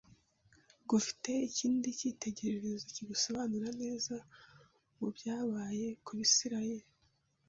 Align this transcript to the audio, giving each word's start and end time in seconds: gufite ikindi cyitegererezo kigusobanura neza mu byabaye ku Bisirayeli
gufite 0.89 1.31
ikindi 1.47 1.87
cyitegererezo 1.99 2.85
kigusobanura 2.95 3.69
neza 3.81 4.15
mu 4.97 5.07
byabaye 5.15 5.87
ku 6.05 6.11
Bisirayeli 6.19 6.87